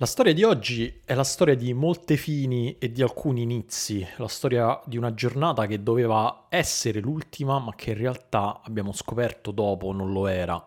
La 0.00 0.06
storia 0.06 0.32
di 0.32 0.44
oggi 0.44 1.00
è 1.04 1.12
la 1.14 1.24
storia 1.24 1.56
di 1.56 1.74
molte 1.74 2.16
fini 2.16 2.76
e 2.78 2.92
di 2.92 3.02
alcuni 3.02 3.42
inizi, 3.42 4.06
la 4.18 4.28
storia 4.28 4.80
di 4.84 4.96
una 4.96 5.12
giornata 5.12 5.66
che 5.66 5.82
doveva 5.82 6.44
essere 6.50 7.00
l'ultima 7.00 7.58
ma 7.58 7.74
che 7.74 7.90
in 7.90 7.96
realtà 7.96 8.60
abbiamo 8.62 8.92
scoperto 8.92 9.50
dopo 9.50 9.90
non 9.90 10.12
lo 10.12 10.28
era. 10.28 10.64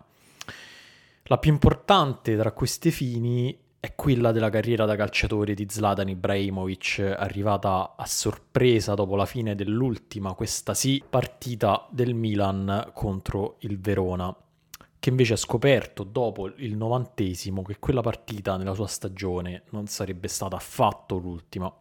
La 1.23 1.37
più 1.37 1.49
importante 1.49 2.35
tra 2.35 2.51
queste 2.51 2.91
fini 2.91 3.57
è 3.79 3.95
quella 3.95 4.33
della 4.33 4.49
carriera 4.49 4.83
da 4.83 4.97
calciatore 4.97 5.53
di 5.53 5.65
Zlatan 5.69 6.09
Ibrahimovic, 6.09 7.15
arrivata 7.17 7.93
a 7.95 8.05
sorpresa 8.05 8.95
dopo 8.95 9.15
la 9.15 9.25
fine 9.25 9.55
dell'ultima, 9.55 10.33
questa 10.33 10.73
sì, 10.73 11.01
partita 11.09 11.87
del 11.89 12.15
Milan 12.15 12.89
contro 12.93 13.55
il 13.59 13.79
Verona 13.79 14.35
che 15.01 15.09
invece 15.09 15.33
ha 15.33 15.37
scoperto 15.37 16.03
dopo 16.03 16.45
il 16.57 16.77
novantesimo 16.77 17.63
che 17.63 17.79
quella 17.79 18.01
partita 18.01 18.55
nella 18.55 18.75
sua 18.75 18.85
stagione 18.85 19.63
non 19.71 19.87
sarebbe 19.87 20.27
stata 20.27 20.55
affatto 20.55 21.17
l'ultima. 21.17 21.73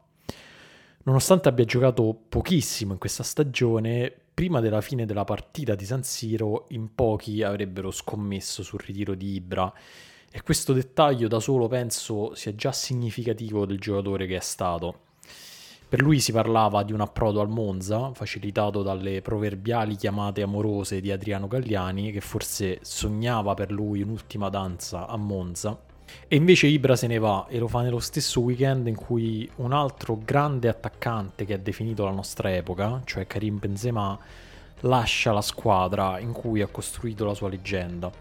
Nonostante 1.02 1.50
abbia 1.50 1.66
giocato 1.66 2.18
pochissimo 2.26 2.94
in 2.94 2.98
questa 2.98 3.22
stagione, 3.22 4.10
prima 4.32 4.60
della 4.60 4.80
fine 4.80 5.04
della 5.04 5.24
partita 5.24 5.74
di 5.74 5.84
San 5.84 6.02
Siro 6.02 6.64
in 6.70 6.94
pochi 6.94 7.42
avrebbero 7.42 7.90
scommesso 7.90 8.62
sul 8.62 8.80
ritiro 8.80 9.14
di 9.14 9.34
Ibra 9.34 9.70
e 10.30 10.42
questo 10.42 10.72
dettaglio 10.72 11.28
da 11.28 11.40
solo 11.40 11.68
penso 11.68 12.34
sia 12.34 12.54
già 12.54 12.72
significativo 12.72 13.66
del 13.66 13.78
giocatore 13.78 14.26
che 14.26 14.36
è 14.36 14.40
stato. 14.40 15.08
Per 15.90 16.00
lui 16.00 16.20
si 16.20 16.30
parlava 16.30 16.84
di 16.84 16.92
un 16.92 17.00
approdo 17.00 17.40
al 17.40 17.48
Monza, 17.48 18.12
facilitato 18.14 18.80
dalle 18.80 19.22
proverbiali 19.22 19.96
chiamate 19.96 20.40
amorose 20.40 21.00
di 21.00 21.10
Adriano 21.10 21.48
Galliani, 21.48 22.12
che 22.12 22.20
forse 22.20 22.78
sognava 22.82 23.54
per 23.54 23.72
lui 23.72 24.00
un'ultima 24.00 24.48
danza 24.50 25.08
a 25.08 25.16
Monza. 25.16 25.76
E 26.28 26.36
invece 26.36 26.68
Ibra 26.68 26.94
se 26.94 27.08
ne 27.08 27.18
va 27.18 27.46
e 27.48 27.58
lo 27.58 27.66
fa 27.66 27.82
nello 27.82 27.98
stesso 27.98 28.40
weekend 28.40 28.86
in 28.86 28.94
cui 28.94 29.50
un 29.56 29.72
altro 29.72 30.16
grande 30.24 30.68
attaccante 30.68 31.44
che 31.44 31.54
ha 31.54 31.58
definito 31.58 32.04
la 32.04 32.12
nostra 32.12 32.54
epoca, 32.54 33.02
cioè 33.04 33.26
Karim 33.26 33.58
Benzema, 33.58 34.16
lascia 34.82 35.32
la 35.32 35.42
squadra 35.42 36.20
in 36.20 36.30
cui 36.30 36.62
ha 36.62 36.68
costruito 36.68 37.24
la 37.24 37.34
sua 37.34 37.48
leggenda. 37.48 38.12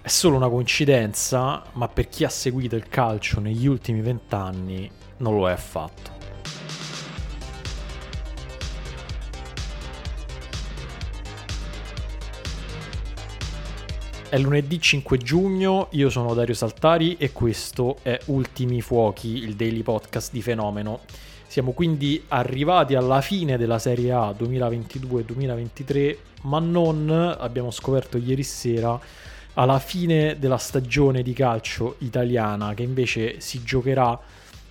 È 0.00 0.08
solo 0.08 0.36
una 0.36 0.48
coincidenza, 0.48 1.64
ma 1.72 1.88
per 1.88 2.08
chi 2.08 2.22
ha 2.22 2.28
seguito 2.28 2.76
il 2.76 2.86
calcio 2.88 3.40
negli 3.40 3.66
ultimi 3.66 4.02
vent'anni 4.02 4.88
non 5.16 5.34
lo 5.34 5.48
è 5.48 5.52
affatto. 5.52 6.23
È 14.34 14.38
lunedì 14.38 14.80
5 14.80 15.16
giugno, 15.18 15.86
io 15.92 16.10
sono 16.10 16.34
Dario 16.34 16.54
Saltari 16.54 17.16
e 17.18 17.30
questo 17.30 17.98
è 18.02 18.18
Ultimi 18.24 18.80
Fuochi, 18.80 19.28
il 19.28 19.54
daily 19.54 19.82
podcast 19.82 20.32
di 20.32 20.42
Fenomeno. 20.42 21.02
Siamo 21.46 21.70
quindi 21.70 22.20
arrivati 22.26 22.96
alla 22.96 23.20
fine 23.20 23.56
della 23.56 23.78
Serie 23.78 24.10
A 24.10 24.34
2022-2023, 24.36 26.16
ma 26.42 26.58
non, 26.58 27.36
abbiamo 27.38 27.70
scoperto 27.70 28.18
ieri 28.18 28.42
sera, 28.42 28.98
alla 29.52 29.78
fine 29.78 30.36
della 30.36 30.58
stagione 30.58 31.22
di 31.22 31.32
calcio 31.32 31.94
italiana 31.98 32.74
che 32.74 32.82
invece 32.82 33.38
si 33.38 33.62
giocherà 33.62 34.18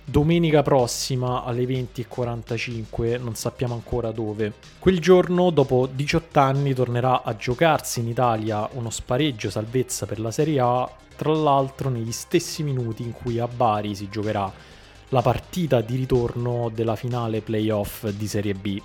domenica 0.04 0.62
prossima 0.62 1.44
alle 1.44 1.64
20.45, 1.64 3.20
non 3.20 3.34
sappiamo 3.34 3.74
ancora 3.74 4.10
dove. 4.10 4.52
Quel 4.78 5.00
giorno, 5.00 5.50
dopo 5.50 5.88
18 5.90 6.38
anni, 6.38 6.74
tornerà 6.74 7.22
a 7.22 7.34
giocarsi 7.36 8.00
in 8.00 8.08
Italia 8.08 8.68
uno 8.72 8.90
spareggio 8.90 9.48
salvezza 9.50 10.06
per 10.06 10.20
la 10.20 10.30
Serie 10.30 10.60
A, 10.60 10.90
tra 11.16 11.32
l'altro 11.32 11.88
negli 11.88 12.12
stessi 12.12 12.62
minuti 12.62 13.02
in 13.02 13.12
cui 13.12 13.38
a 13.38 13.48
Bari 13.48 13.94
si 13.94 14.08
giocherà 14.10 14.52
la 15.08 15.22
partita 15.22 15.80
di 15.80 15.96
ritorno 15.96 16.70
della 16.74 16.96
finale 16.96 17.40
playoff 17.40 18.08
di 18.08 18.26
Serie 18.26 18.54
B. 18.54 18.80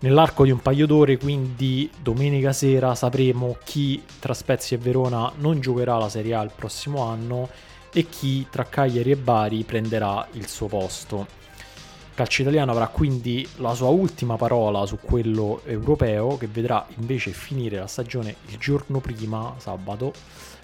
Nell'arco 0.00 0.44
di 0.44 0.50
un 0.50 0.60
paio 0.60 0.86
d'ore, 0.86 1.18
quindi 1.18 1.90
domenica 2.00 2.52
sera, 2.52 2.94
sapremo 2.94 3.56
chi 3.64 4.02
tra 4.18 4.32
Spezia 4.32 4.76
e 4.76 4.80
Verona 4.80 5.30
non 5.36 5.60
giocherà 5.60 5.98
la 5.98 6.08
Serie 6.08 6.34
A 6.34 6.42
il 6.42 6.52
prossimo 6.54 7.02
anno 7.02 7.48
e 7.92 8.08
chi 8.08 8.46
tra 8.50 8.64
Cagliari 8.64 9.10
e 9.10 9.16
Bari 9.16 9.64
prenderà 9.64 10.26
il 10.32 10.46
suo 10.48 10.66
posto. 10.66 11.38
Calcio 12.14 12.42
italiano 12.42 12.72
avrà 12.72 12.88
quindi 12.88 13.48
la 13.56 13.74
sua 13.74 13.88
ultima 13.88 14.36
parola 14.36 14.84
su 14.84 14.98
quello 15.00 15.62
europeo 15.64 16.36
che 16.36 16.48
vedrà 16.48 16.86
invece 16.98 17.30
finire 17.30 17.78
la 17.78 17.86
stagione 17.86 18.36
il 18.48 18.58
giorno 18.58 19.00
prima, 19.00 19.54
sabato, 19.58 20.12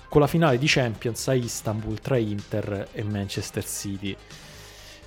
con 0.09 0.21
la 0.21 0.27
finale 0.27 0.59
di 0.59 0.67
Champions 0.69 1.29
a 1.29 1.35
Istanbul 1.35 2.01
tra 2.01 2.17
Inter 2.17 2.89
e 2.93 3.03
Manchester 3.03 3.65
City. 3.65 4.15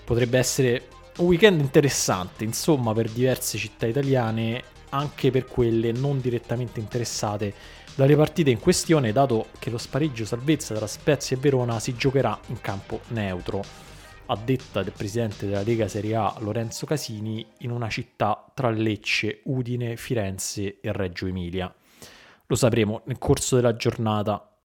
Potrebbe 0.04 0.38
essere 0.40 0.88
un 1.18 1.28
weekend 1.28 1.60
interessante, 1.60 2.44
insomma, 2.44 2.94
per 2.94 3.10
diverse 3.10 3.58
città 3.58 3.86
italiane, 3.86 4.64
anche 4.90 5.30
per 5.32 5.46
quelle 5.46 5.92
non 5.92 6.20
direttamente 6.20 6.80
interessate 6.80 7.54
dalle 7.96 8.16
partite 8.16 8.50
in 8.50 8.60
questione, 8.60 9.12
dato 9.12 9.48
che 9.60 9.70
lo 9.70 9.78
spareggio 9.78 10.26
salvezza 10.26 10.76
tra 10.76 10.88
Spezia 10.88 11.36
e 11.36 11.40
Verona 11.40 11.80
si 11.80 11.96
giocherà 11.96 12.40
in 12.48 12.62
campo 12.62 13.02
neutro, 13.10 13.64
a 14.28 14.38
detta 14.38 14.84
del 14.84 14.94
presidente 14.96 15.48
della 15.48 15.64
Lega 15.64 15.88
Serie 15.88 16.16
A 16.16 16.36
Lorenzo 16.40 16.86
Casini, 16.86 17.46
in 17.60 17.72
una 17.72 17.90
città 17.90 18.46
tra 18.54 18.70
Lecce, 18.70 19.42
Udine, 19.46 19.98
Firenze 19.98 20.80
e 20.80 20.92
Reggio 20.92 21.26
Emilia. 21.26 21.74
Lo 22.46 22.56
sapremo 22.56 23.02
nel 23.06 23.18
corso 23.18 23.56
della 23.56 23.76
giornata 23.76 24.59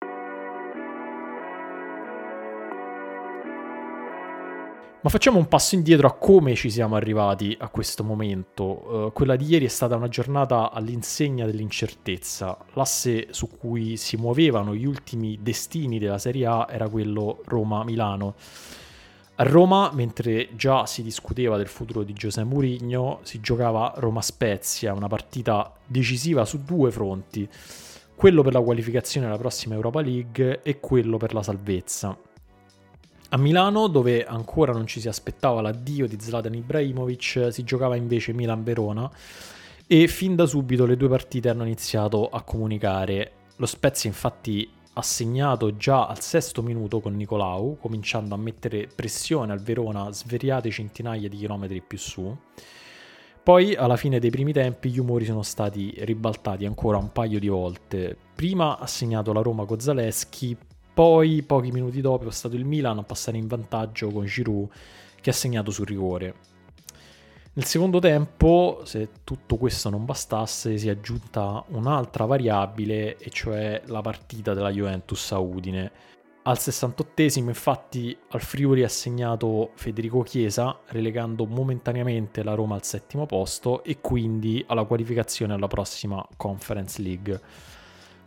Ma 5.05 5.11
facciamo 5.11 5.37
un 5.37 5.49
passo 5.49 5.75
indietro 5.75 6.07
a 6.07 6.15
come 6.15 6.55
ci 6.55 6.71
siamo 6.71 6.97
arrivati 6.97 7.55
a 7.61 7.69
questo 7.69 8.03
momento. 8.03 8.65
Uh, 8.65 9.13
quella 9.13 9.37
di 9.37 9.45
ieri 9.45 9.67
è 9.67 9.69
stata 9.69 9.97
una 9.97 10.09
giornata 10.09 10.71
all'insegna 10.71 11.45
dell'incertezza. 11.45 12.57
L'asse 12.73 13.27
su 13.29 13.51
cui 13.51 13.99
si 13.99 14.17
muovevano 14.17 14.75
gli 14.75 14.87
ultimi 14.87 15.41
destini 15.43 15.99
della 15.99 16.17
Serie 16.17 16.47
A 16.47 16.67
era 16.71 16.89
quello 16.89 17.43
Roma-Milano. 17.45 18.35
A 19.35 19.43
Roma, 19.43 19.91
mentre 19.93 20.49
già 20.57 20.87
si 20.87 21.03
discuteva 21.03 21.59
del 21.59 21.69
futuro 21.69 22.03
di 22.03 22.15
Giuseppe 22.15 22.49
Mourinho, 22.49 23.19
si 23.25 23.41
giocava 23.41 23.93
Roma-Spezia, 23.99 24.95
una 24.95 25.09
partita 25.09 25.71
decisiva 25.85 26.47
su 26.47 26.65
due 26.65 26.91
fronti, 26.91 27.47
quello 28.15 28.41
per 28.41 28.55
la 28.55 28.61
qualificazione 28.63 29.27
alla 29.27 29.37
prossima 29.37 29.75
Europa 29.75 30.01
League 30.01 30.63
e 30.63 30.81
quello 30.81 31.19
per 31.19 31.35
la 31.35 31.43
salvezza. 31.43 32.17
A 33.35 33.37
Milano, 33.37 33.89
dove 33.89 34.25
ancora 34.25 34.71
non 34.73 34.87
ci 34.87 35.01
si 35.01 35.09
aspettava 35.09 35.61
l'addio 35.61 36.07
di 36.07 36.17
Zlatan 36.21 36.55
Ibrahimovic, 36.55 37.49
si 37.51 37.65
giocava 37.65 37.97
invece 37.97 38.33
Milan-Verona 38.33 39.11
e 39.89 40.07
fin 40.07 40.37
da 40.37 40.47
subito 40.47 40.87
le 40.87 40.97
due 40.97 41.09
partite 41.09 41.49
hanno 41.49 41.65
iniziato 41.65 42.29
a 42.29 42.43
comunicare. 42.43 43.33
Lo 43.57 43.67
Spezia 43.67 44.09
infatti 44.09 44.71
ha 44.93 45.03
segnato 45.03 45.77
già 45.77 46.07
al 46.07 46.21
sesto 46.21 46.63
minuto 46.63 47.01
con 47.01 47.17
Nicolau, 47.17 47.77
cominciando 47.81 48.37
a 48.37 48.39
mettere 48.39 48.87
pressione 48.95 49.51
al 49.51 49.63
Verona 49.63 50.13
sveriate 50.13 50.71
centinaia 50.71 51.29
di 51.29 51.37
chilometri 51.37 51.83
più 51.83 51.99
su. 51.99 52.39
Poi, 53.43 53.75
alla 53.75 53.97
fine 53.97 54.21
dei 54.21 54.31
primi 54.31 54.53
tempi, 54.53 54.91
gli 54.91 55.01
umori 55.01 55.25
sono 55.25 55.43
stati 55.43 55.93
ribaltati 56.05 56.67
ancora 56.67 56.99
un 56.99 57.11
paio 57.11 57.41
di 57.41 57.49
volte. 57.49 58.17
Prima 58.33 58.79
ha 58.79 58.87
segnato 58.87 59.33
la 59.33 59.43
Roma 59.43 59.65
con 59.65 59.81
Zaleschi, 59.81 60.57
poi, 60.95 61.43
pochi 61.43 61.73
minuti 61.73 62.01
dopo, 62.01 62.29
è 62.29 62.33
stato 62.33 62.55
il 62.55 62.65
Milan 62.65 62.99
a 62.99 63.03
passare 63.03 63.37
in 63.37 63.49
vantaggio 63.49 64.11
con 64.11 64.25
Giroud 64.25 64.69
che 65.21 65.31
ha 65.31 65.33
segnato 65.33 65.73
sul 65.73 65.87
rigore. 65.87 66.35
Nel 67.55 67.65
secondo 67.65 67.99
tempo, 67.99 68.83
se 68.85 69.09
tutto 69.25 69.57
questo 69.57 69.91
non 69.91 70.05
bastasse, 70.05 70.77
si 70.77 70.89
è 70.89 70.91
aggiunta 70.91 71.65
un'altra 71.69 72.25
variabile, 72.25 73.17
e 73.17 73.31
cioè 73.31 73.83
la 73.87 74.01
partita 74.01 74.55
della 74.55 74.71
Juventus 74.71 75.33
a 75.33 75.39
Udine. 75.39 75.91
Al 76.43 76.57
68esimo, 76.59 77.49
infatti, 77.49 78.17
al 78.31 78.43
Friuli 78.43 78.83
ha 78.83 78.89
segnato 78.89 79.71
Federico 79.75 80.23
Chiesa, 80.23 80.79
relegando 80.89 81.47
momentaneamente 81.47 82.43
la 82.43 82.55
Roma 82.55 82.75
al 82.75 82.85
settimo 82.85 83.25
posto 83.25 83.83
e 83.83 84.01
quindi 84.01 84.63
alla 84.67 84.85
qualificazione 84.85 85.55
alla 85.55 85.69
prossima 85.69 86.27
Conference 86.37 87.01
League. 87.01 87.41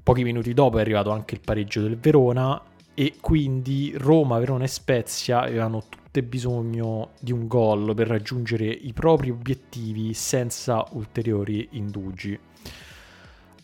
Pochi 0.07 0.24
minuti 0.24 0.54
dopo 0.54 0.77
è 0.77 0.80
arrivato 0.80 1.12
anche 1.12 1.36
il 1.36 1.42
pareggio 1.42 1.81
del 1.81 1.98
Verona 1.98 2.62
e 2.94 3.15
quindi 3.19 3.92
Roma, 3.98 4.39
Verona 4.39 4.63
e 4.63 4.68
Spezia 4.68 5.42
avevano 5.42 5.83
tutte 5.89 6.24
bisogno 6.24 7.09
di 7.19 7.33
un 7.33 7.45
gol 7.45 7.94
per 7.94 8.07
raggiungere 8.07 8.68
i 8.68 8.94
propri 8.94 9.31
obiettivi 9.31 10.13
senza 10.13 10.86
ulteriori 10.92 11.68
indugi. 11.71 12.39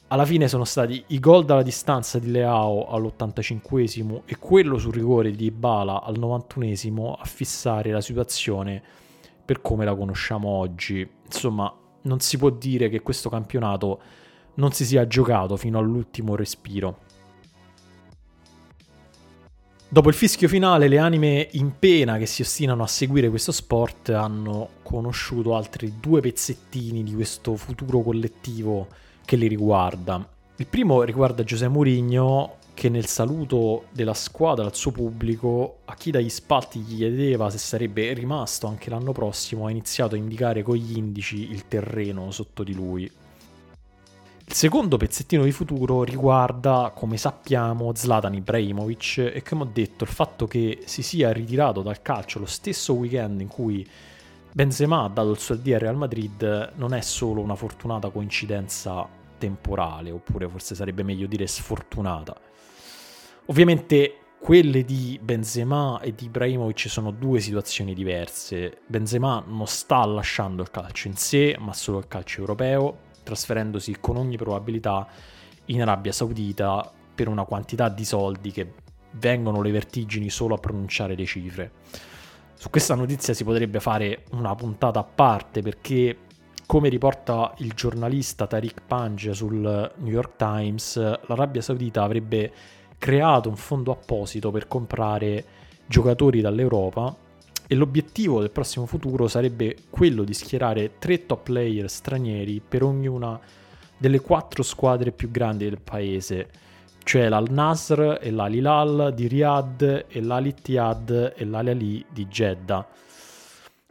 Alla 0.08 0.26
fine 0.26 0.50
sono 0.50 0.66
stati 0.66 1.02
i 1.08 1.20
gol 1.22 1.46
dalla 1.46 1.64
distanza 1.64 2.20
di 2.20 2.30
Leao 2.30 2.90
all'85 2.90 4.24
e 4.26 4.36
quello 4.38 4.78
sul 4.78 4.92
rigore 4.92 5.32
di 5.32 5.46
Ibala 5.46 6.04
al 6.04 6.18
91 6.18 7.14
a 7.14 7.24
fissare 7.24 7.90
la 7.92 8.02
situazione 8.02 8.84
per 9.46 9.62
come 9.62 9.86
la 9.86 9.96
conosciamo 9.96 10.50
oggi. 10.50 11.10
Insomma, 11.24 11.74
non 12.02 12.20
si 12.20 12.38
può 12.38 12.50
dire 12.50 12.90
che 12.90 13.02
questo 13.02 13.30
campionato 13.30 14.02
non 14.56 14.72
si 14.72 14.86
sia 14.86 15.08
giocato 15.08 15.58
fino 15.58 15.80
all'ultimo 15.80 16.36
respiro. 16.36 17.00
Dopo 19.94 20.10
il 20.10 20.16
fischio 20.16 20.48
finale, 20.48 20.88
le 20.88 20.98
anime 20.98 21.50
in 21.52 21.74
pena 21.78 22.18
che 22.18 22.26
si 22.26 22.42
ostinano 22.42 22.82
a 22.82 22.88
seguire 22.88 23.30
questo 23.30 23.52
sport 23.52 24.10
hanno 24.10 24.70
conosciuto 24.82 25.56
altri 25.56 26.00
due 26.00 26.20
pezzettini 26.20 27.04
di 27.04 27.14
questo 27.14 27.56
futuro 27.56 28.02
collettivo 28.02 28.88
che 29.24 29.36
li 29.36 29.48
riguarda. 29.48 30.28
Il 30.56 30.66
primo 30.66 31.04
riguarda 31.04 31.44
Giuseppe 31.44 31.72
Mourinho 31.72 32.56
che 32.74 32.90
nel 32.90 33.06
saluto 33.06 33.86
della 33.92 34.16
squadra 34.16 34.66
al 34.66 34.76
suo 34.76 34.90
pubblico, 34.90 35.82
a 35.86 35.94
chi 35.94 36.10
dagli 36.10 36.30
spalti 36.30 36.80
gli 36.80 36.98
chiedeva 36.98 37.52
se 37.52 37.60
sarebbe 37.60 38.14
rimasto 38.14 38.66
anche 38.66 38.90
l'anno 38.90 39.12
prossimo, 39.12 39.68
ha 39.68 39.70
iniziato 39.70 40.16
a 40.16 40.18
indicare 40.18 40.64
con 40.64 40.76
gli 40.76 40.98
indici 40.98 41.52
il 41.52 41.68
terreno 41.68 42.32
sotto 42.32 42.64
di 42.64 42.74
lui. 42.74 43.12
Il 44.54 44.60
secondo 44.60 44.98
pezzettino 44.98 45.46
di 45.46 45.52
futuro 45.52 46.04
riguarda, 46.04 46.92
come 46.96 47.18
sappiamo, 47.18 47.92
Zlatan 47.96 48.36
Ibrahimovic 48.36 49.32
e 49.34 49.42
come 49.42 49.64
ho 49.64 49.70
detto 49.74 50.04
il 50.04 50.12
fatto 50.12 50.46
che 50.46 50.84
si 50.86 51.02
sia 51.02 51.32
ritirato 51.32 51.82
dal 51.82 52.04
calcio 52.04 52.38
lo 52.38 52.46
stesso 52.46 52.94
weekend 52.94 53.42
in 53.42 53.48
cui 53.48 53.84
Benzema 54.52 55.06
ha 55.06 55.08
dato 55.08 55.32
il 55.32 55.40
suo 55.40 55.56
addio 55.56 55.74
al 55.74 55.82
Real 55.82 55.96
Madrid 55.96 56.74
non 56.76 56.94
è 56.94 57.02
solo 57.02 57.42
una 57.42 57.56
fortunata 57.56 58.10
coincidenza 58.10 59.10
temporale, 59.40 60.12
oppure 60.12 60.48
forse 60.48 60.76
sarebbe 60.76 61.02
meglio 61.02 61.26
dire 61.26 61.48
sfortunata. 61.48 62.40
Ovviamente 63.48 64.18
quelle 64.40 64.86
di 64.86 65.20
Benzema 65.20 66.00
e 66.00 66.14
di 66.14 66.26
Ibrahimovic 66.26 66.90
sono 66.90 67.10
due 67.10 67.40
situazioni 67.40 67.96
diverse. 67.96 68.82
Benzema 68.86 69.44
non 69.48 69.66
sta 69.66 70.06
lasciando 70.06 70.62
il 70.62 70.70
calcio 70.70 71.08
in 71.08 71.16
sé, 71.16 71.56
ma 71.58 71.74
solo 71.74 71.98
il 71.98 72.08
calcio 72.08 72.42
europeo, 72.42 73.12
trasferendosi 73.24 73.98
con 74.00 74.18
ogni 74.18 74.38
probabilità 74.38 75.08
in 75.66 75.82
Arabia 75.82 76.12
Saudita 76.12 76.92
per 77.16 77.28
una 77.28 77.46
quantità 77.46 77.90
di 77.90 78.06
soldi 78.06 78.52
che 78.52 78.74
vengono 79.12 79.62
le 79.62 79.72
vertigini 79.72 80.30
solo 80.30 80.56
a 80.56 80.58
pronunciare 80.58 81.16
le 81.16 81.26
cifre. 81.26 81.72
Su 82.54 82.70
questa 82.70 82.96
notizia 82.96 83.34
si 83.34 83.44
potrebbe 83.44 83.80
fare 83.80 84.24
una 84.32 84.56
puntata 84.56 85.00
a 85.00 85.04
parte 85.04 85.62
perché, 85.62 86.18
come 86.66 86.90
riporta 86.90 87.54
il 87.58 87.74
giornalista 87.74 88.48
Tariq 88.48 88.82
Panj 88.88 89.32
sul 89.32 89.92
New 89.98 90.12
York 90.12 90.36
Times, 90.38 90.96
l'Arabia 91.28 91.62
Saudita 91.62 92.04
avrebbe 92.04 92.52
creato 92.98 93.50
un 93.50 93.58
fondo 93.58 93.92
apposito 93.92 94.50
per 94.50 94.68
comprare 94.68 95.46
giocatori 95.86 96.40
dall'Europa 96.40 97.14
e 97.68 97.76
l'obiettivo 97.76 98.40
del 98.40 98.52
prossimo 98.52 98.86
futuro 98.86 99.28
sarebbe 99.28 99.78
quello 99.90 100.24
di 100.24 100.34
schierare 100.34 100.98
tre 101.00 101.26
top 101.26 101.44
player 101.44 101.90
stranieri 101.90 102.62
per 102.68 102.84
ognuna 102.84 103.40
delle 103.98 104.20
quattro 104.20 104.64
squadre 104.64 105.12
più 105.12 105.32
grandi 105.32 105.66
del 105.66 105.80
paese, 105.80 106.50
cioè 107.04 107.30
l'Al 107.30 107.50
Nasr 107.50 108.18
e 108.22 108.32
l'Al 108.32 108.54
Hilal 108.54 109.14
di 109.16 109.28
Riyadh 109.28 110.06
e 110.08 110.22
l'Al 110.22 110.46
Ittihad 110.46 111.34
e 111.36 111.46
l'Al 111.46 111.68
Ali 111.68 112.06
di 112.10 112.28
Jeddah. 112.28 112.86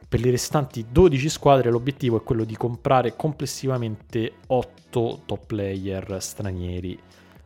Per 0.09 0.21
le 0.21 0.31
restanti 0.31 0.85
12 0.91 1.29
squadre 1.31 1.71
l'obiettivo 1.71 2.19
è 2.19 2.23
quello 2.23 2.45
di 2.45 2.55
comprare 2.57 3.17
complessivamente 3.17 4.33
8 4.47 5.23
top 5.25 5.47
player 5.47 6.19
stranieri. 6.21 6.99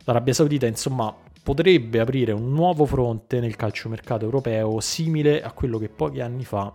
L'Arabia 0.03 0.33
Saudita 0.33 0.65
insomma 0.65 1.15
potrebbe 1.47 2.01
aprire 2.01 2.33
un 2.33 2.51
nuovo 2.51 2.83
fronte 2.85 3.39
nel 3.39 3.55
calciomercato 3.55 4.25
europeo 4.25 4.81
simile 4.81 5.41
a 5.41 5.53
quello 5.53 5.77
che 5.77 5.87
pochi 5.87 6.19
anni 6.19 6.43
fa 6.43 6.69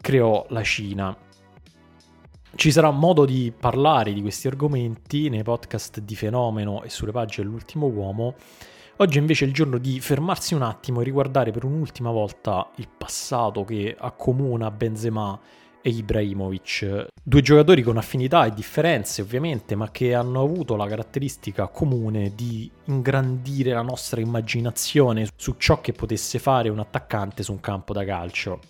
creò 0.00 0.44
la 0.48 0.64
Cina. 0.64 1.16
Ci 2.56 2.72
sarà 2.72 2.90
modo 2.90 3.24
di 3.24 3.52
parlare 3.56 4.12
di 4.12 4.22
questi 4.22 4.48
argomenti 4.48 5.28
nei 5.28 5.44
podcast 5.44 6.00
di 6.00 6.16
Fenomeno 6.16 6.82
e 6.82 6.88
sulle 6.88 7.12
pagine 7.12 7.44
dell'ultimo 7.44 7.86
uomo. 7.86 8.34
Oggi 8.96 9.18
invece 9.18 9.44
è 9.44 9.46
il 9.46 9.54
giorno 9.54 9.78
di 9.78 10.00
fermarsi 10.00 10.54
un 10.54 10.62
attimo 10.62 11.00
e 11.00 11.04
riguardare 11.04 11.52
per 11.52 11.62
un'ultima 11.62 12.10
volta 12.10 12.68
il 12.78 12.88
passato 12.88 13.62
che 13.62 13.94
accomuna 13.96 14.72
Benzema 14.72 15.38
e 15.82 15.90
Ibrahimovic, 15.90 17.06
due 17.22 17.40
giocatori 17.42 17.82
con 17.82 17.96
affinità 17.96 18.44
e 18.44 18.52
differenze 18.52 19.22
ovviamente, 19.22 19.74
ma 19.74 19.90
che 19.90 20.14
hanno 20.14 20.42
avuto 20.42 20.76
la 20.76 20.86
caratteristica 20.86 21.68
comune 21.68 22.32
di 22.34 22.70
ingrandire 22.84 23.72
la 23.72 23.82
nostra 23.82 24.20
immaginazione 24.20 25.28
su 25.36 25.54
ciò 25.58 25.80
che 25.80 25.92
potesse 25.92 26.38
fare 26.38 26.68
un 26.68 26.78
attaccante 26.78 27.42
su 27.42 27.52
un 27.52 27.60
campo 27.60 27.92
da 27.92 28.04
calcio. 28.04 28.60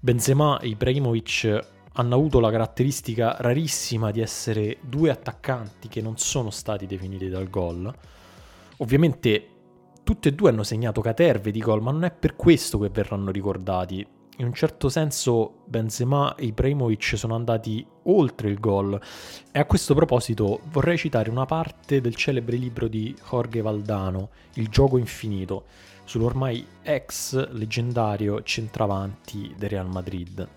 Benzema 0.00 0.58
e 0.58 0.68
Ibrahimovic 0.68 1.66
hanno 1.94 2.14
avuto 2.14 2.40
la 2.40 2.50
caratteristica 2.50 3.36
rarissima 3.38 4.10
di 4.10 4.20
essere 4.20 4.78
due 4.80 5.10
attaccanti 5.10 5.88
che 5.88 6.00
non 6.00 6.16
sono 6.16 6.50
stati 6.50 6.86
definiti 6.86 7.28
dal 7.28 7.48
gol. 7.50 7.92
Ovviamente 8.78 9.46
tutti 10.02 10.28
e 10.28 10.32
due 10.32 10.50
hanno 10.50 10.64
segnato 10.64 11.00
caterve 11.00 11.50
di 11.50 11.60
gol, 11.60 11.82
ma 11.82 11.92
non 11.92 12.04
è 12.04 12.10
per 12.10 12.34
questo 12.34 12.78
che 12.78 12.88
verranno 12.88 13.30
ricordati 13.30 14.04
in 14.38 14.46
un 14.46 14.52
certo 14.54 14.88
senso 14.88 15.62
Benzema 15.66 16.34
e 16.34 16.46
Ibrahimovic 16.46 17.16
sono 17.16 17.34
andati 17.34 17.86
oltre 18.04 18.48
il 18.48 18.58
gol 18.58 18.98
e 19.52 19.58
a 19.58 19.64
questo 19.66 19.94
proposito 19.94 20.60
vorrei 20.70 20.96
citare 20.96 21.30
una 21.30 21.44
parte 21.44 22.00
del 22.00 22.14
celebre 22.14 22.56
libro 22.56 22.88
di 22.88 23.14
Jorge 23.28 23.60
Valdano, 23.60 24.30
Il 24.54 24.68
gioco 24.68 24.96
infinito, 24.96 25.64
sull'ormai 26.04 26.66
ex 26.82 27.50
leggendario 27.50 28.42
centravanti 28.42 29.54
del 29.56 29.68
Real 29.68 29.88
Madrid. 29.88 30.48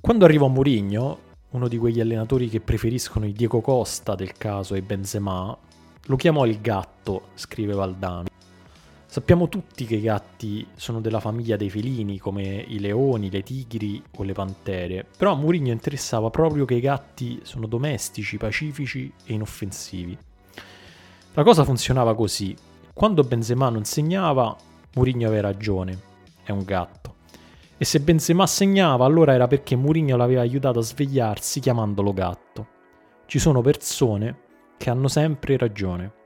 Quando 0.00 0.24
arrivò 0.24 0.48
Mourinho, 0.48 1.18
uno 1.50 1.68
di 1.68 1.78
quegli 1.78 2.00
allenatori 2.00 2.48
che 2.48 2.60
preferiscono 2.60 3.26
i 3.26 3.32
Diego 3.32 3.60
Costa 3.60 4.14
del 4.14 4.32
caso 4.32 4.74
e 4.74 4.82
Benzema, 4.82 5.56
lo 6.06 6.16
chiamò 6.16 6.44
il 6.46 6.60
gatto, 6.60 7.28
scrive 7.34 7.74
Valdano. 7.74 8.31
Sappiamo 9.12 9.50
tutti 9.50 9.84
che 9.84 9.96
i 9.96 10.00
gatti 10.00 10.66
sono 10.74 10.98
della 11.02 11.20
famiglia 11.20 11.58
dei 11.58 11.68
felini, 11.68 12.18
come 12.18 12.42
i 12.44 12.80
leoni, 12.80 13.30
le 13.30 13.42
tigri 13.42 14.02
o 14.16 14.22
le 14.22 14.32
pantere, 14.32 15.04
però 15.18 15.32
a 15.32 15.34
Mourinho 15.34 15.70
interessava 15.70 16.30
proprio 16.30 16.64
che 16.64 16.76
i 16.76 16.80
gatti 16.80 17.38
sono 17.42 17.66
domestici, 17.66 18.38
pacifici 18.38 19.12
e 19.26 19.34
inoffensivi. 19.34 20.16
La 21.34 21.42
cosa 21.42 21.62
funzionava 21.62 22.14
così. 22.14 22.56
Quando 22.94 23.22
Benzema 23.22 23.68
non 23.68 23.84
segnava, 23.84 24.56
Mourinho 24.94 25.26
aveva 25.26 25.48
ragione, 25.48 26.00
è 26.42 26.50
un 26.50 26.64
gatto. 26.64 27.16
E 27.76 27.84
se 27.84 28.00
Benzema 28.00 28.46
segnava, 28.46 29.04
allora 29.04 29.34
era 29.34 29.46
perché 29.46 29.76
Mourinho 29.76 30.16
l'aveva 30.16 30.40
aiutato 30.40 30.78
a 30.78 30.82
svegliarsi 30.82 31.60
chiamandolo 31.60 32.14
gatto. 32.14 32.66
Ci 33.26 33.38
sono 33.38 33.60
persone 33.60 34.38
che 34.78 34.88
hanno 34.88 35.08
sempre 35.08 35.58
ragione. 35.58 36.20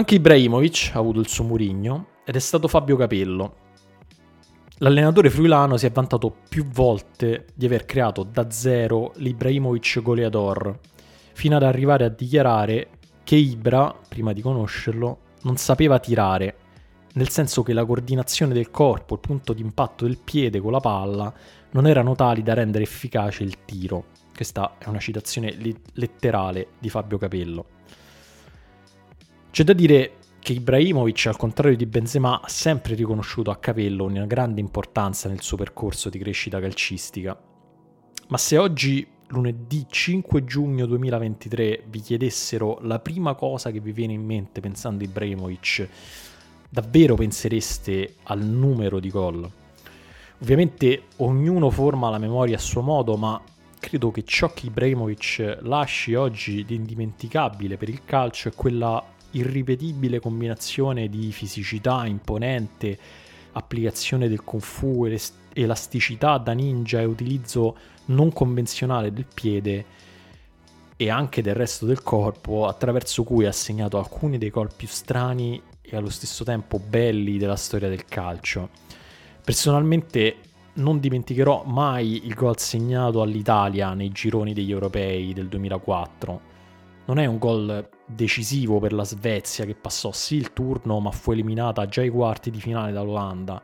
Anche 0.00 0.14
Ibrahimovic 0.14 0.92
ha 0.94 0.98
avuto 0.98 1.20
il 1.20 1.28
suo 1.28 1.44
Murigno 1.44 2.06
ed 2.24 2.34
è 2.34 2.38
stato 2.38 2.68
Fabio 2.68 2.96
Capello. 2.96 3.56
L'allenatore 4.78 5.28
friulano 5.28 5.76
si 5.76 5.84
è 5.84 5.90
vantato 5.90 6.34
più 6.48 6.64
volte 6.64 7.48
di 7.54 7.66
aver 7.66 7.84
creato 7.84 8.22
da 8.22 8.50
zero 8.50 9.12
l'Ibrahimovic 9.16 10.00
goleador, 10.00 10.78
fino 11.34 11.56
ad 11.56 11.64
arrivare 11.64 12.06
a 12.06 12.08
dichiarare 12.08 12.88
che 13.22 13.36
Ibra, 13.36 13.94
prima 14.08 14.32
di 14.32 14.40
conoscerlo, 14.40 15.18
non 15.42 15.58
sapeva 15.58 15.98
tirare, 15.98 16.56
nel 17.12 17.28
senso 17.28 17.62
che 17.62 17.74
la 17.74 17.84
coordinazione 17.84 18.54
del 18.54 18.70
corpo, 18.70 19.12
il 19.12 19.20
punto 19.20 19.52
di 19.52 19.60
impatto 19.60 20.06
del 20.06 20.16
piede 20.16 20.60
con 20.60 20.72
la 20.72 20.80
palla, 20.80 21.30
non 21.72 21.86
erano 21.86 22.14
tali 22.14 22.42
da 22.42 22.54
rendere 22.54 22.84
efficace 22.84 23.42
il 23.42 23.66
tiro. 23.66 24.06
Questa 24.34 24.76
è 24.78 24.88
una 24.88 24.98
citazione 24.98 25.54
letterale 25.92 26.68
di 26.78 26.88
Fabio 26.88 27.18
Capello. 27.18 27.78
C'è 29.50 29.64
da 29.64 29.72
dire 29.72 30.18
che 30.38 30.52
Ibrahimovic, 30.52 31.26
al 31.26 31.36
contrario 31.36 31.76
di 31.76 31.84
Benzema, 31.84 32.40
ha 32.40 32.48
sempre 32.48 32.94
riconosciuto 32.94 33.50
a 33.50 33.56
Capello 33.56 34.04
una 34.04 34.24
grande 34.24 34.60
importanza 34.60 35.28
nel 35.28 35.42
suo 35.42 35.56
percorso 35.56 36.08
di 36.08 36.20
crescita 36.20 36.60
calcistica. 36.60 37.36
Ma 38.28 38.38
se 38.38 38.56
oggi, 38.56 39.04
lunedì 39.26 39.86
5 39.88 40.44
giugno 40.44 40.86
2023, 40.86 41.82
vi 41.88 42.00
chiedessero 42.00 42.78
la 42.82 43.00
prima 43.00 43.34
cosa 43.34 43.72
che 43.72 43.80
vi 43.80 43.90
viene 43.90 44.12
in 44.12 44.24
mente 44.24 44.60
pensando 44.60 45.02
a 45.02 45.08
Ibrahimovic, 45.08 45.88
davvero 46.68 47.16
pensereste 47.16 48.14
al 48.22 48.44
numero 48.44 49.00
di 49.00 49.10
gol? 49.10 49.50
Ovviamente 50.42 51.06
ognuno 51.16 51.70
forma 51.70 52.08
la 52.08 52.18
memoria 52.18 52.54
a 52.54 52.60
suo 52.60 52.82
modo, 52.82 53.16
ma 53.16 53.42
credo 53.80 54.12
che 54.12 54.22
ciò 54.22 54.52
che 54.52 54.66
Ibrahimovic 54.66 55.58
lasci 55.62 56.14
oggi 56.14 56.64
di 56.64 56.76
indimenticabile 56.76 57.76
per 57.76 57.88
il 57.88 58.04
calcio 58.04 58.48
è 58.48 58.52
quella 58.54 59.18
irripetibile 59.32 60.20
combinazione 60.20 61.08
di 61.08 61.30
fisicità 61.32 62.06
imponente, 62.06 62.98
applicazione 63.52 64.28
del 64.28 64.42
kung 64.42 64.62
fu, 64.62 65.06
elasticità 65.52 66.38
da 66.38 66.52
ninja 66.52 67.00
e 67.00 67.04
utilizzo 67.04 67.76
non 68.06 68.32
convenzionale 68.32 69.12
del 69.12 69.26
piede 69.32 69.84
e 70.96 71.08
anche 71.08 71.42
del 71.42 71.54
resto 71.54 71.86
del 71.86 72.02
corpo, 72.02 72.66
attraverso 72.66 73.24
cui 73.24 73.46
ha 73.46 73.52
segnato 73.52 73.98
alcuni 73.98 74.36
dei 74.38 74.50
gol 74.50 74.70
più 74.74 74.86
strani 74.86 75.60
e 75.80 75.96
allo 75.96 76.10
stesso 76.10 76.44
tempo 76.44 76.78
belli 76.78 77.38
della 77.38 77.56
storia 77.56 77.88
del 77.88 78.04
calcio. 78.04 78.68
Personalmente 79.42 80.36
non 80.74 81.00
dimenticherò 81.00 81.64
mai 81.64 82.26
il 82.26 82.34
gol 82.34 82.58
segnato 82.58 83.22
all'Italia 83.22 83.94
nei 83.94 84.12
gironi 84.12 84.52
degli 84.52 84.70
europei 84.70 85.32
del 85.32 85.48
2004 85.48 86.49
non 87.10 87.18
è 87.18 87.26
un 87.26 87.38
gol 87.38 87.88
decisivo 88.06 88.78
per 88.78 88.92
la 88.92 89.02
Svezia 89.02 89.64
che 89.64 89.74
passò 89.74 90.12
sì 90.12 90.36
il 90.36 90.52
turno 90.52 91.00
ma 91.00 91.10
fu 91.10 91.32
eliminata 91.32 91.86
già 91.86 92.02
ai 92.02 92.08
quarti 92.08 92.52
di 92.52 92.60
finale 92.60 92.92
dall'Olanda, 92.92 93.60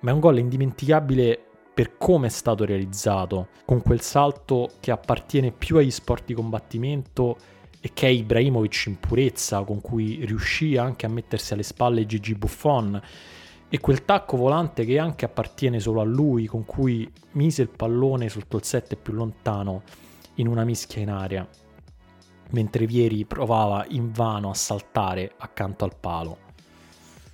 ma 0.00 0.10
è 0.10 0.12
un 0.12 0.18
gol 0.18 0.38
indimenticabile 0.38 1.40
per 1.72 1.96
come 1.96 2.26
è 2.26 2.30
stato 2.30 2.64
realizzato, 2.64 3.50
con 3.64 3.80
quel 3.80 4.00
salto 4.00 4.70
che 4.80 4.90
appartiene 4.90 5.52
più 5.52 5.76
agli 5.76 5.92
sport 5.92 6.24
di 6.24 6.34
combattimento 6.34 7.36
e 7.80 7.92
che 7.94 8.08
è 8.08 8.10
Ibrahimovic 8.10 8.86
in 8.86 8.98
purezza, 8.98 9.62
con 9.62 9.80
cui 9.80 10.24
riuscì 10.24 10.76
anche 10.76 11.06
a 11.06 11.10
mettersi 11.10 11.52
alle 11.52 11.62
spalle 11.62 12.06
Gigi 12.06 12.34
Buffon, 12.34 13.00
e 13.68 13.78
quel 13.78 14.04
tacco 14.04 14.36
volante 14.36 14.84
che 14.84 14.98
anche 14.98 15.24
appartiene 15.24 15.78
solo 15.78 16.00
a 16.00 16.04
lui, 16.04 16.46
con 16.46 16.64
cui 16.64 17.08
mise 17.32 17.62
il 17.62 17.68
pallone 17.68 18.28
sotto 18.28 18.56
il 18.56 18.64
7 18.64 18.96
più 18.96 19.12
lontano 19.12 19.82
in 20.36 20.48
una 20.48 20.64
mischia 20.64 21.02
in 21.02 21.10
aria, 21.10 21.48
mentre 22.54 22.86
Vieri 22.86 23.24
provava 23.24 23.84
invano 23.88 24.48
a 24.48 24.54
saltare 24.54 25.32
accanto 25.36 25.84
al 25.84 25.94
palo. 25.98 26.38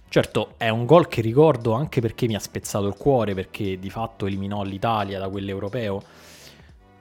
Certo, 0.08 0.54
è 0.56 0.68
un 0.68 0.86
gol 0.86 1.06
che 1.06 1.20
ricordo 1.20 1.72
anche 1.72 2.00
perché 2.00 2.26
mi 2.26 2.34
ha 2.34 2.40
spezzato 2.40 2.88
il 2.88 2.96
cuore, 2.96 3.34
perché 3.34 3.78
di 3.78 3.90
fatto 3.90 4.26
eliminò 4.26 4.64
l'Italia 4.64 5.20
da 5.20 5.28
quell'europeo, 5.28 6.02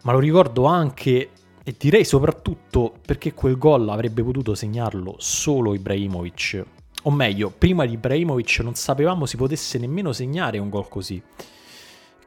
ma 0.04 0.12
lo 0.12 0.20
ricordo 0.20 0.66
anche 0.66 1.30
e 1.64 1.76
direi 1.78 2.06
soprattutto 2.06 2.94
perché 3.04 3.34
quel 3.34 3.58
gol 3.58 3.90
avrebbe 3.90 4.22
potuto 4.22 4.54
segnarlo 4.54 5.16
solo 5.18 5.74
Ibrahimovic. 5.74 6.66
O 7.04 7.12
meglio, 7.12 7.52
prima 7.56 7.86
di 7.86 7.94
Ibrahimovic 7.94 8.60
non 8.60 8.76
sapevamo 8.76 9.26
si 9.26 9.38
potesse 9.38 9.80
nemmeno 9.80 10.12
segnare 10.12 10.60
un 10.60 10.70
gol 10.70 10.88
così. 10.88 11.22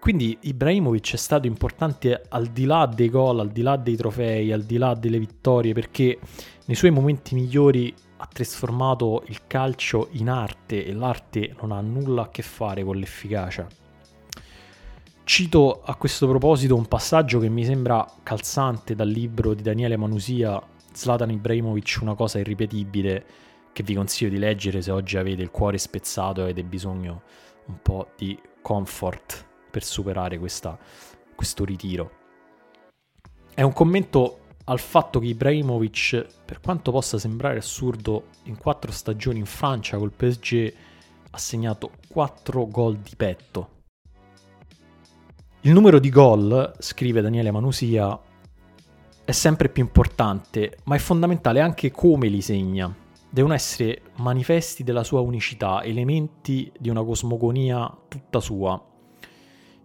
Quindi 0.02 0.37
Ibrahimovic 0.40 1.12
è 1.12 1.16
stato 1.16 1.47
importante 1.47 2.25
al 2.30 2.49
di 2.49 2.64
là 2.64 2.87
dei 2.92 3.09
gol, 3.09 3.38
al 3.38 3.52
di 3.52 3.62
là 3.62 3.76
dei 3.76 3.94
trofei, 3.94 4.50
al 4.50 4.64
di 4.64 4.76
là 4.76 4.94
delle 4.94 5.21
vittorie, 5.21 5.75
perché 5.75 6.18
nei 6.64 6.75
suoi 6.75 6.90
momenti 6.90 7.37
migliori 7.37 7.94
ha 8.16 8.26
trasformato 8.26 9.23
il 9.28 9.47
calcio 9.47 10.09
in 10.14 10.28
arte 10.28 10.85
e 10.85 10.92
l'arte 10.92 11.54
non 11.61 11.71
ha 11.71 11.80
nulla 11.80 12.23
a 12.23 12.28
che 12.30 12.42
fare 12.42 12.82
con 12.82 12.97
l'efficacia. 12.97 13.64
Cito 15.23 15.82
a 15.85 15.94
questo 15.94 16.26
proposito 16.26 16.75
un 16.75 16.88
passaggio 16.88 17.38
che 17.38 17.49
mi 17.49 17.64
sembra 17.64 18.04
calzante 18.25 18.97
dal 18.97 19.09
libro 19.09 19.54
di 19.54 19.62
Daniele 19.62 19.97
Manusia, 19.97 20.61
Zlatan 20.92 21.30
Ibrahimovic, 21.30 21.99
una 22.00 22.16
cosa 22.16 22.40
irripetibile, 22.40 23.25
che 23.73 23.85
vi 23.85 23.94
consiglio 23.94 24.30
di 24.30 24.38
leggere 24.38 24.82
se 24.82 24.90
oggi 24.90 25.16
avete 25.16 25.42
il 25.42 25.52
cuore 25.52 25.78
spezzato 25.78 26.40
e 26.40 26.42
avete 26.42 26.64
bisogno 26.64 27.23
un 27.66 27.76
po' 27.80 28.09
di 28.16 28.37
comfort 28.61 29.50
per 29.73 29.83
superare 29.83 30.38
questa, 30.38 30.79
questo 31.35 31.64
ritiro. 31.64 32.11
È 33.55 33.62
un 33.62 33.73
commento 33.73 34.38
al 34.64 34.79
fatto 34.79 35.19
che 35.19 35.26
Ibrahimovic, 35.26 36.26
per 36.45 36.61
quanto 36.61 36.93
possa 36.93 37.19
sembrare 37.19 37.59
assurdo, 37.59 38.26
in 38.45 38.59
quattro 38.59 38.93
stagioni 38.93 39.38
in 39.38 39.47
Francia 39.47 39.97
col 39.97 40.12
PSG 40.12 40.75
ha 41.31 41.38
segnato 41.38 41.93
quattro 42.09 42.67
gol 42.67 42.99
di 42.99 43.17
petto. 43.17 43.71
Il 45.62 45.73
numero 45.73 45.99
di 45.99 46.11
gol, 46.11 46.75
scrive 46.79 47.23
Daniele 47.23 47.50
Manusia, 47.50 48.21
è 49.25 49.33
sempre 49.33 49.69
più 49.69 49.83
importante, 49.83 50.79
ma 50.85 50.97
è 50.97 50.99
fondamentale 50.99 51.61
anche 51.61 51.91
come 51.91 52.29
li 52.29 52.43
segna. 52.43 52.95
Devono 53.31 53.55
essere 53.55 54.02
manifesti 54.17 54.85
della 54.85 55.05
sua 55.05 55.21
unicità, 55.21 55.83
elementi 55.83 56.71
di 56.79 56.91
una 56.91 57.02
cosmogonia 57.02 57.91
tutta 58.09 58.41
sua. 58.41 58.92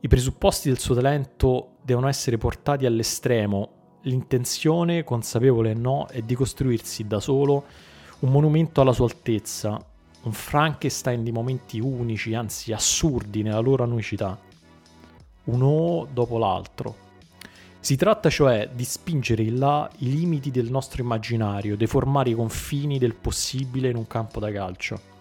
I 0.07 0.09
presupposti 0.09 0.69
del 0.69 0.79
suo 0.79 0.95
talento 0.95 1.71
devono 1.81 2.07
essere 2.07 2.37
portati 2.37 2.85
all'estremo 2.85 3.97
l'intenzione, 4.03 5.03
consapevole 5.03 5.71
o 5.71 5.77
no, 5.77 6.07
è 6.09 6.21
di 6.21 6.33
costruirsi 6.33 7.05
da 7.05 7.19
solo 7.19 7.65
un 8.19 8.31
monumento 8.31 8.79
alla 8.79 8.93
sua 8.93 9.03
altezza, 9.03 9.77
un 10.21 10.31
Frankenstein 10.31 11.25
di 11.25 11.33
momenti 11.33 11.81
unici, 11.81 12.33
anzi 12.35 12.71
assurdi 12.71 13.41
nella 13.41 13.59
loro 13.59 13.83
unicità, 13.83 14.39
uno 15.43 16.07
dopo 16.09 16.37
l'altro. 16.37 16.95
Si 17.81 17.97
tratta 17.97 18.29
cioè 18.29 18.69
di 18.73 18.85
spingere 18.85 19.43
in 19.43 19.59
là 19.59 19.91
i 19.97 20.09
limiti 20.09 20.51
del 20.51 20.71
nostro 20.71 21.01
immaginario, 21.01 21.75
deformare 21.75 22.29
i 22.29 22.33
confini 22.33 22.97
del 22.97 23.13
possibile 23.13 23.89
in 23.89 23.97
un 23.97 24.07
campo 24.07 24.39
da 24.39 24.53
calcio. 24.53 25.16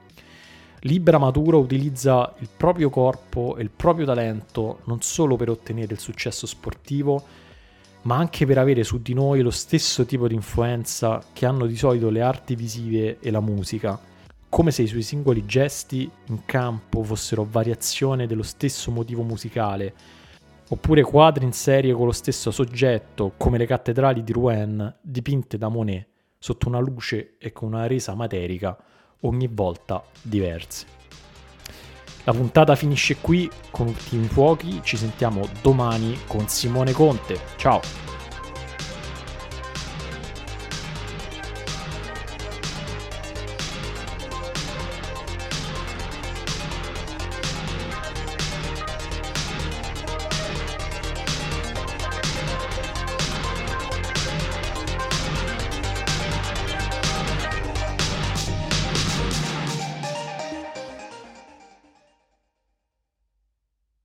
Libera 0.81 1.19
Maturo 1.19 1.59
utilizza 1.59 2.35
il 2.39 2.49
proprio 2.55 2.91
corpo 2.91 3.57
e 3.57 3.63
il 3.63 3.71
proprio 3.71 4.07
talento 4.07 4.81
non 4.85 5.01
solo 5.01 5.37
per 5.37 5.49
ottenere 5.49 5.95
il 5.95 6.01
successo 6.01 6.47
sportivo, 6.47 7.25
ma 8.03 8.17
anche 8.17 8.47
per 8.47 8.59
avere 8.59 8.85
su 8.85 9.01
di 9.01 9.15
noi 9.15 9.41
lo 9.41 9.51
stesso 9.51 10.05
tipo 10.05 10.29
di 10.29 10.35
influenza 10.35 11.23
che 11.33 11.47
hanno 11.47 11.67
di 11.67 11.77
solito 11.77 12.09
le 12.09 12.21
arti 12.21 12.55
visive 12.55 13.19
e 13.21 13.31
la 13.31 13.41
musica, 13.41 13.99
come 14.49 14.71
se 14.71 14.83
i 14.83 14.87
suoi 14.87 15.03
singoli 15.03 15.45
gesti 15.45 16.09
in 16.27 16.45
campo 16.45 17.03
fossero 17.03 17.47
variazione 17.51 18.27
dello 18.27 18.45
stesso 18.45 18.91
motivo 18.91 19.23
musicale, 19.23 19.95
oppure 20.69 21.03
quadri 21.03 21.45
in 21.45 21.53
serie 21.53 21.95
con 21.95 22.07
lo 22.07 22.13
stesso 22.13 22.51
soggetto, 22.51 23.33
come 23.37 23.59
le 23.59 23.67
cattedrali 23.67 24.23
di 24.23 24.33
Rouen, 24.33 24.99
dipinte 25.01 25.59
da 25.59 25.69
Monet, 25.69 26.07
sotto 26.39 26.69
una 26.69 26.79
luce 26.79 27.37
e 27.39 27.53
con 27.53 27.73
una 27.73 27.87
resa 27.89 28.15
materica, 28.15 28.79
ogni 29.21 29.49
volta 29.51 30.03
diverse. 30.23 30.87
La 32.25 32.33
puntata 32.33 32.75
finisce 32.75 33.17
qui 33.21 33.49
con 33.71 33.87
ultimi 33.87 34.27
fuochi, 34.27 34.81
ci 34.83 34.97
sentiamo 34.97 35.49
domani 35.63 36.19
con 36.27 36.49
Simone 36.49 36.93
Conte. 36.93 37.39
Ciao! 37.57 38.06